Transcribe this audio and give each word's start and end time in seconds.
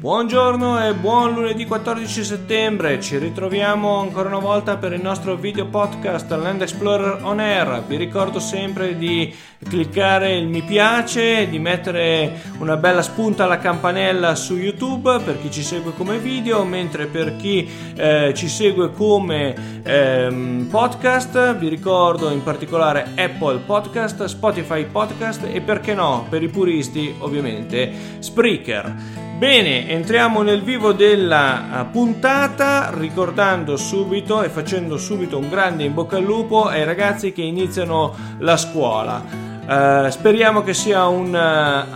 Buongiorno 0.00 0.86
e 0.86 0.94
buon 0.94 1.34
lunedì 1.34 1.66
14 1.66 2.22
settembre, 2.22 3.00
ci 3.00 3.18
ritroviamo 3.18 3.96
ancora 3.96 4.28
una 4.28 4.38
volta 4.38 4.76
per 4.76 4.92
il 4.92 5.02
nostro 5.02 5.34
video 5.34 5.66
podcast 5.66 6.30
Land 6.30 6.62
Explorer 6.62 7.18
On 7.22 7.40
Air. 7.40 7.82
Vi 7.84 7.96
ricordo 7.96 8.38
sempre 8.38 8.96
di 8.96 9.34
cliccare 9.68 10.36
il 10.36 10.46
mi 10.46 10.62
piace, 10.62 11.48
di 11.48 11.58
mettere 11.58 12.40
una 12.58 12.76
bella 12.76 13.02
spunta 13.02 13.42
alla 13.42 13.58
campanella 13.58 14.36
su 14.36 14.54
YouTube 14.54 15.18
per 15.18 15.40
chi 15.40 15.50
ci 15.50 15.64
segue 15.64 15.92
come 15.92 16.18
video, 16.18 16.62
mentre 16.62 17.06
per 17.06 17.34
chi 17.34 17.68
eh, 17.96 18.32
ci 18.36 18.46
segue 18.46 18.92
come 18.92 19.82
ehm, 19.82 20.68
podcast 20.70 21.56
vi 21.56 21.66
ricordo 21.66 22.30
in 22.30 22.44
particolare 22.44 23.14
Apple 23.16 23.58
Podcast, 23.66 24.26
Spotify 24.26 24.84
Podcast 24.84 25.42
e 25.50 25.60
perché 25.60 25.92
no, 25.92 26.24
per 26.28 26.44
i 26.44 26.48
puristi 26.48 27.12
ovviamente 27.18 27.92
Spreaker. 28.20 29.26
Bene, 29.38 29.88
entriamo 29.88 30.42
nel 30.42 30.62
vivo 30.62 30.92
della 30.92 31.82
eh, 31.82 31.84
puntata 31.92 32.90
ricordando 32.92 33.76
subito 33.76 34.42
e 34.42 34.48
facendo 34.48 34.96
subito 34.96 35.38
un 35.38 35.48
grande 35.48 35.84
in 35.84 35.94
bocca 35.94 36.16
al 36.16 36.24
lupo 36.24 36.64
ai 36.64 36.82
ragazzi 36.82 37.30
che 37.30 37.42
iniziano 37.42 38.16
la 38.38 38.56
scuola. 38.56 39.22
Uh, 39.64 40.08
speriamo 40.10 40.62
che 40.62 40.74
sia 40.74 41.06
un 41.06 41.28
uh, 41.28 41.36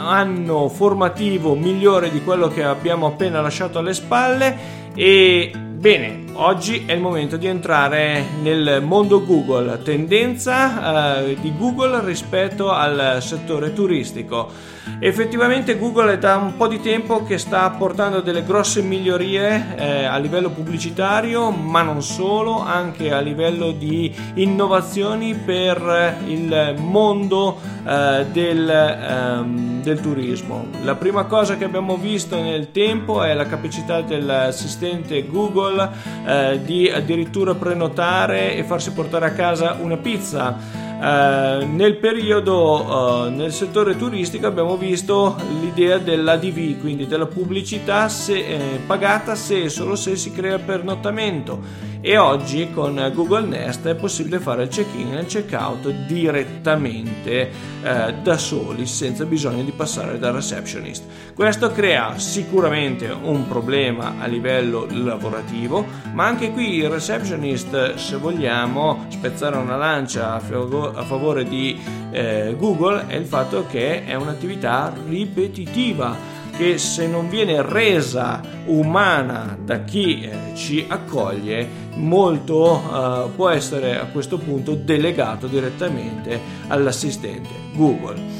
anno 0.08 0.68
formativo 0.68 1.56
migliore 1.56 2.12
di 2.12 2.22
quello 2.22 2.46
che 2.46 2.62
abbiamo 2.62 3.06
appena 3.06 3.40
lasciato 3.40 3.80
alle 3.80 3.94
spalle 3.94 4.56
e 4.94 5.50
bene, 5.56 6.24
oggi 6.34 6.84
è 6.86 6.92
il 6.92 7.00
momento 7.00 7.36
di 7.36 7.46
entrare 7.46 8.24
nel 8.40 8.82
mondo 8.82 9.24
Google, 9.24 9.80
tendenza 9.82 11.20
uh, 11.20 11.40
di 11.40 11.52
Google 11.56 12.04
rispetto 12.04 12.70
al 12.70 13.18
settore 13.20 13.72
turistico. 13.72 14.70
Effettivamente 14.98 15.78
Google 15.78 16.14
è 16.14 16.18
da 16.18 16.36
un 16.36 16.56
po' 16.56 16.66
di 16.66 16.80
tempo 16.80 17.22
che 17.22 17.38
sta 17.38 17.70
portando 17.70 18.20
delle 18.20 18.44
grosse 18.44 18.82
migliorie 18.82 19.76
eh, 19.76 20.04
a 20.04 20.16
livello 20.18 20.50
pubblicitario, 20.50 21.50
ma 21.50 21.82
non 21.82 22.02
solo, 22.02 22.60
anche 22.60 23.12
a 23.12 23.20
livello 23.20 23.70
di 23.70 24.12
innovazioni 24.34 25.34
per 25.34 26.18
il 26.26 26.74
mondo 26.78 27.58
eh, 27.86 28.26
del, 28.32 28.68
ehm, 28.68 29.82
del 29.82 30.00
turismo. 30.00 30.66
La 30.82 30.94
prima 30.94 31.24
cosa 31.24 31.56
che 31.56 31.64
abbiamo 31.64 31.96
visto 31.96 32.40
nel 32.40 32.70
tempo 32.72 33.22
è 33.22 33.34
la 33.34 33.46
capacità 33.46 34.00
dell'assistente 34.00 35.26
Google 35.26 35.90
eh, 36.24 36.60
di 36.62 36.88
addirittura 36.88 37.54
prenotare 37.54 38.54
e 38.54 38.64
farsi 38.64 38.92
portare 38.92 39.26
a 39.26 39.32
casa 39.32 39.76
una 39.80 39.96
pizza. 39.96 40.56
Uh, 41.02 41.66
nel 41.66 41.96
periodo 41.96 43.24
uh, 43.24 43.28
nel 43.28 43.52
settore 43.52 43.96
turistico 43.96 44.46
abbiamo 44.46 44.76
visto 44.76 45.36
l'idea 45.60 45.98
dell'ADV, 45.98 46.78
quindi 46.78 47.08
della 47.08 47.26
pubblicità 47.26 48.08
se, 48.08 48.38
eh, 48.38 48.80
pagata 48.86 49.34
se 49.34 49.64
e 49.64 49.68
solo 49.68 49.96
se 49.96 50.14
si 50.14 50.30
crea 50.30 50.60
pernottamento 50.60 51.90
e 52.04 52.18
oggi 52.18 52.68
con 52.72 53.12
Google 53.14 53.46
Nest 53.46 53.86
è 53.86 53.94
possibile 53.94 54.40
fare 54.40 54.64
il 54.64 54.68
check-in 54.68 55.14
e 55.14 55.20
il 55.20 55.26
check-out 55.26 55.88
direttamente 56.08 57.50
eh, 57.80 58.14
da 58.20 58.36
soli 58.36 58.86
senza 58.86 59.24
bisogno 59.24 59.62
di 59.62 59.70
passare 59.70 60.18
dal 60.18 60.32
receptionist. 60.32 61.04
Questo 61.32 61.70
crea 61.70 62.18
sicuramente 62.18 63.08
un 63.08 63.46
problema 63.46 64.14
a 64.18 64.26
livello 64.26 64.88
lavorativo, 64.90 65.86
ma 66.12 66.26
anche 66.26 66.50
qui 66.50 66.78
il 66.78 66.90
receptionist, 66.90 67.94
se 67.94 68.16
vogliamo 68.16 69.06
spezzare 69.08 69.56
una 69.56 69.76
lancia 69.76 70.34
a, 70.34 70.40
favore, 70.40 70.91
a 70.94 71.04
favore 71.04 71.44
di 71.44 71.78
eh, 72.10 72.54
Google, 72.58 73.06
è 73.06 73.14
il 73.16 73.26
fatto 73.26 73.66
che 73.66 74.04
è 74.04 74.14
un'attività 74.14 74.92
ripetitiva 75.08 76.40
che 76.56 76.76
se 76.78 77.06
non 77.06 77.28
viene 77.28 77.62
resa 77.62 78.40
umana 78.66 79.56
da 79.60 79.84
chi 79.84 80.22
eh, 80.22 80.54
ci 80.54 80.84
accoglie, 80.86 81.66
molto 81.94 82.76
eh, 82.76 83.30
può 83.34 83.48
essere 83.48 83.98
a 83.98 84.04
questo 84.06 84.38
punto 84.38 84.74
delegato 84.74 85.46
direttamente 85.46 86.38
all'assistente 86.68 87.50
Google. 87.74 88.31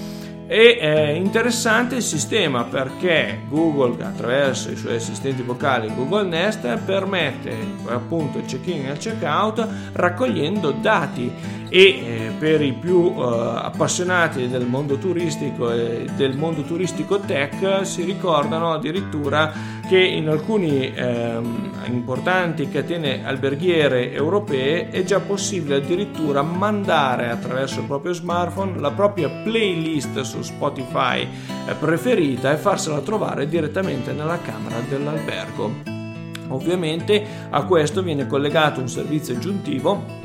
E 0.47 0.77
è 0.77 1.11
interessante 1.11 1.97
il 1.97 2.03
sistema 2.03 2.65
perché 2.65 3.41
Google 3.49 4.05
attraverso 4.05 4.71
i 4.71 4.77
suoi 4.77 4.97
assistenti 4.97 5.41
vocali 5.43 5.91
Google 5.95 6.25
Nest 6.25 6.67
permette 6.85 7.55
appunto 7.87 8.39
il 8.39 8.45
check-in 8.45 8.87
e 8.87 8.93
il 8.93 8.99
check-out 8.99 9.67
raccogliendo 9.93 10.73
dati. 10.73 11.61
E 11.75 11.81
eh, 11.81 12.33
per 12.39 12.61
i 12.61 12.75
più 12.75 13.15
eh, 13.17 13.23
appassionati 13.23 14.47
del 14.47 14.67
mondo 14.67 14.99
turistico 14.99 15.73
e 15.73 16.05
del 16.17 16.37
mondo 16.37 16.61
turistico 16.65 17.19
tech 17.19 17.87
si 17.87 18.05
ricordano 18.05 18.75
addirittura 18.75 19.51
che 19.89 19.99
in 19.99 20.29
alcuni 20.29 20.93
eh, 20.93 21.41
importanti 21.87 22.69
catene 22.69 23.25
alberghiere 23.25 24.13
europee 24.13 24.91
è 24.91 25.03
già 25.03 25.21
possibile 25.21 25.77
addirittura 25.77 26.43
mandare 26.43 27.31
attraverso 27.31 27.81
il 27.81 27.87
proprio 27.87 28.13
smartphone 28.13 28.79
la 28.79 28.91
propria 28.91 29.31
playlist 29.31 30.21
su 30.21 30.42
Spotify 30.43 31.27
eh, 31.67 31.75
preferita 31.75 32.53
e 32.53 32.57
farsela 32.57 33.01
trovare 33.01 33.49
direttamente 33.49 34.13
nella 34.13 34.41
camera 34.41 34.81
dell'albergo. 34.89 35.91
Ovviamente 36.49 37.25
a 37.51 37.65
questo 37.65 38.03
viene 38.03 38.27
collegato 38.27 38.81
un 38.81 38.89
servizio 38.89 39.35
aggiuntivo 39.35 40.23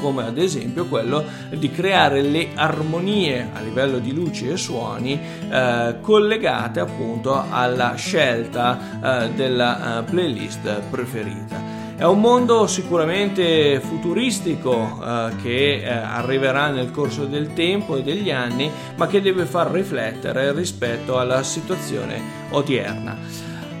come 0.00 0.24
ad 0.24 0.36
esempio 0.36 0.86
quello 0.86 1.24
di 1.50 1.70
creare 1.70 2.20
le 2.20 2.48
armonie 2.54 3.48
a 3.52 3.60
livello 3.60 3.98
di 3.98 4.12
luci 4.12 4.48
e 4.48 4.56
suoni 4.56 5.18
eh, 5.50 5.96
collegate 6.00 6.80
appunto 6.80 7.42
alla 7.48 7.94
scelta 7.94 9.24
eh, 9.24 9.30
della 9.30 10.00
eh, 10.00 10.02
playlist 10.04 10.80
preferita. 10.90 11.69
È 12.00 12.04
un 12.06 12.18
mondo 12.18 12.66
sicuramente 12.66 13.78
futuristico 13.78 14.98
eh, 15.04 15.36
che 15.42 15.82
eh, 15.82 15.86
arriverà 15.86 16.70
nel 16.70 16.90
corso 16.90 17.26
del 17.26 17.52
tempo 17.52 17.94
e 17.94 18.02
degli 18.02 18.30
anni, 18.30 18.70
ma 18.96 19.06
che 19.06 19.20
deve 19.20 19.44
far 19.44 19.70
riflettere 19.70 20.50
rispetto 20.54 21.18
alla 21.18 21.42
situazione 21.42 22.18
odierna. 22.52 23.18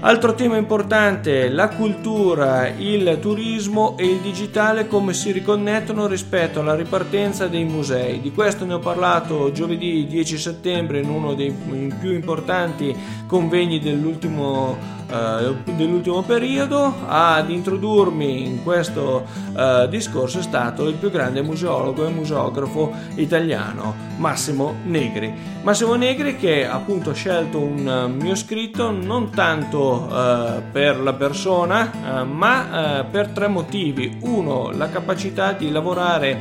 Altro 0.00 0.34
tema 0.34 0.58
importante, 0.58 1.48
la 1.48 1.68
cultura, 1.68 2.68
il 2.68 3.16
turismo 3.22 3.96
e 3.96 4.04
il 4.04 4.18
digitale 4.18 4.86
come 4.86 5.14
si 5.14 5.32
riconnettono 5.32 6.06
rispetto 6.06 6.60
alla 6.60 6.74
ripartenza 6.74 7.46
dei 7.46 7.64
musei. 7.64 8.20
Di 8.20 8.32
questo 8.32 8.66
ne 8.66 8.74
ho 8.74 8.78
parlato 8.80 9.50
giovedì 9.50 10.06
10 10.06 10.36
settembre 10.36 11.00
in 11.00 11.08
uno 11.08 11.32
dei 11.32 11.54
più 11.98 12.12
importanti 12.12 12.94
convegni 13.26 13.78
dell'ultimo 13.78 14.99
eh, 15.10 15.72
dell'ultimo 15.72 16.22
periodo 16.22 16.94
ad 17.06 17.50
introdurmi 17.50 18.46
in 18.46 18.62
questo 18.62 19.24
uh, 19.52 19.88
discorso 19.88 20.38
è 20.38 20.42
stato 20.42 20.86
il 20.86 20.94
più 20.94 21.10
grande 21.10 21.42
museologo 21.42 22.06
e 22.06 22.10
museografo 22.10 22.92
italiano 23.16 23.94
Massimo 24.18 24.74
Negri. 24.84 25.32
Massimo 25.62 25.94
Negri 25.94 26.36
che 26.36 26.66
appunto 26.66 27.10
ha 27.10 27.14
scelto 27.14 27.60
un 27.60 28.14
mio 28.18 28.34
scritto 28.34 28.90
non 28.90 29.30
tanto 29.30 30.08
uh, 30.08 30.62
per 30.70 31.00
la 31.00 31.12
persona 31.14 32.24
ma 32.24 33.04
per 33.10 33.28
tre 33.28 33.48
motivi. 33.48 34.18
Uno 34.20 34.70
la 34.70 34.88
capacità 34.88 35.52
di 35.52 35.70
lavorare 35.70 36.38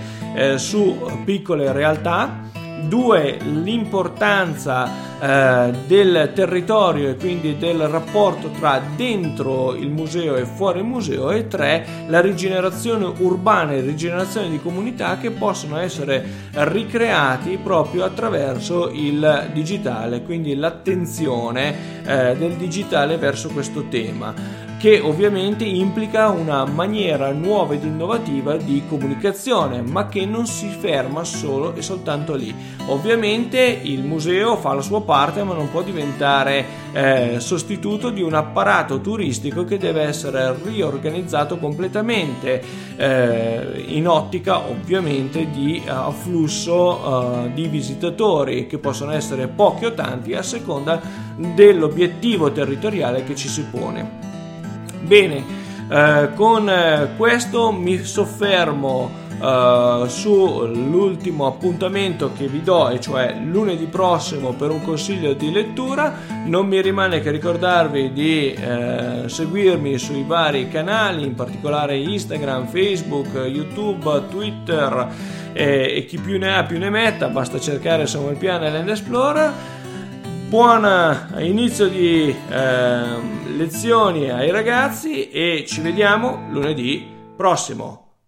su 0.57 1.21
piccole 1.25 1.71
realtà 1.71 2.47
due 2.87 3.37
l'importanza 3.41 5.07
eh, 5.19 5.73
del 5.85 6.31
territorio 6.33 7.09
e 7.09 7.15
quindi 7.15 7.57
del 7.57 7.87
rapporto 7.87 8.49
tra 8.51 8.81
dentro 8.95 9.75
il 9.75 9.89
museo 9.89 10.35
e 10.35 10.45
fuori 10.45 10.79
il 10.79 10.85
museo. 10.85 11.31
E 11.31 11.47
tre 11.47 11.85
la 12.07 12.21
rigenerazione 12.21 13.11
urbana 13.17 13.73
e 13.73 13.81
rigenerazione 13.81 14.49
di 14.49 14.59
comunità 14.59 15.17
che 15.17 15.31
possono 15.31 15.77
essere 15.77 16.23
ricreati 16.53 17.57
proprio 17.61 18.03
attraverso 18.05 18.89
il 18.91 19.49
digitale 19.53 20.23
quindi 20.23 20.55
l'attenzione 20.55 22.03
eh, 22.05 22.35
del 22.37 22.53
digitale 22.53 23.17
verso 23.17 23.49
questo 23.49 23.87
tema 23.87 24.68
che 24.79 25.01
ovviamente 25.01 25.65
implica 25.65 26.29
una 26.29 26.63
maniera 26.63 27.33
nuova 27.33 27.73
ed 27.73 27.83
innovativa 27.83 28.55
di 28.55 28.81
comunicazione, 28.87 29.81
ma 29.81 30.07
che 30.07 30.25
non 30.25 30.47
si 30.47 30.69
ferma 30.69 31.25
solo 31.25 31.75
e 31.75 31.81
soltanto 31.81 32.33
lì. 32.33 32.55
Ovviamente 32.85 33.59
il 33.59 34.05
museo 34.05 34.55
fa 34.55 34.73
la 34.73 34.81
sua 34.81 35.01
parte, 35.01 35.43
ma 35.43 35.53
non 35.53 35.69
può 35.69 35.81
diventare 35.81 36.65
eh, 36.93 37.35
sostituto 37.39 38.09
di 38.09 38.21
un 38.21 38.33
apparato 38.33 39.01
turistico 39.01 39.65
che 39.65 39.77
deve 39.77 40.03
essere 40.03 40.55
riorganizzato 40.63 41.57
completamente 41.57 42.63
eh, 42.95 43.83
in 43.87 44.07
ottica 44.07 44.59
ovviamente 44.59 45.49
di 45.49 45.81
afflusso 45.85 46.75
uh, 46.75 47.51
di 47.53 47.67
visitatori 47.67 48.65
che 48.65 48.77
possono 48.77 49.11
essere 49.11 49.47
pochi 49.47 49.85
o 49.85 49.93
tanti 49.93 50.35
a 50.35 50.41
seconda 50.41 51.01
dell'obiettivo 51.35 52.51
territoriale 52.51 53.23
che 53.25 53.35
ci 53.35 53.49
si 53.49 53.63
pone. 53.69 54.28
Bene, 55.01 55.43
eh, 55.89 56.29
con 56.35 56.69
eh, 56.69 57.09
questo 57.17 57.71
mi 57.71 58.03
soffermo 58.03 59.27
uh, 59.39 60.05
sull'ultimo 60.05 61.47
appuntamento 61.47 62.31
che 62.37 62.47
vi 62.47 62.61
do, 62.61 62.89
e 62.89 62.99
cioè 62.99 63.37
lunedì 63.43 63.85
prossimo 63.85 64.51
per 64.53 64.69
un 64.69 64.83
consiglio 64.83 65.33
di 65.33 65.51
lettura. 65.51 66.13
Non 66.45 66.67
mi 66.67 66.81
rimane 66.81 67.21
che 67.21 67.31
ricordarvi 67.31 68.11
di 68.13 68.55
uh, 68.55 69.27
seguirmi 69.27 69.97
sui 69.97 70.23
vari 70.23 70.67
canali, 70.67 71.23
in 71.23 71.35
particolare 71.35 71.97
Instagram, 71.97 72.67
Facebook, 72.67 73.33
YouTube, 73.33 74.23
Twitter 74.29 75.07
eh, 75.53 75.93
e 75.97 76.05
chi 76.05 76.19
più 76.19 76.37
ne 76.37 76.55
ha 76.55 76.63
più 76.63 76.77
ne 76.77 76.89
metta, 76.89 77.29
basta 77.29 77.59
cercare 77.59 78.05
Samuel 78.05 78.37
Piana 78.37 78.67
e 78.67 78.71
Land 78.71 78.89
Explorer. 78.89 79.53
Buon 80.49 81.37
inizio 81.37 81.87
di 81.87 82.35
eh, 82.49 83.38
lezioni 83.59 84.29
ai 84.29 84.51
ragazzi 84.51 85.29
e 85.29 85.65
ci 85.67 85.81
vediamo 85.81 86.47
lunedì 86.49 87.05
prossimo. 87.35 88.08